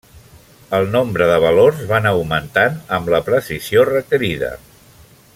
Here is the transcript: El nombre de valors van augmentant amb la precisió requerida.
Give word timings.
El 0.77 0.87
nombre 0.95 1.27
de 1.31 1.35
valors 1.43 1.83
van 1.91 2.07
augmentant 2.11 2.79
amb 2.97 3.11
la 3.15 3.19
precisió 3.27 3.85
requerida. 3.91 4.51